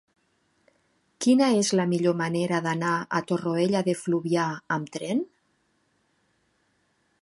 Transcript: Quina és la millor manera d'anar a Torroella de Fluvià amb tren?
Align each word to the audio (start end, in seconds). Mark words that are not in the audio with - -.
Quina 1.25 1.49
és 1.57 1.69
la 1.81 1.85
millor 1.91 2.17
manera 2.23 2.63
d'anar 2.69 2.95
a 3.19 3.23
Torroella 3.33 3.85
de 3.91 3.97
Fluvià 4.03 4.49
amb 4.79 4.93
tren? 4.97 5.27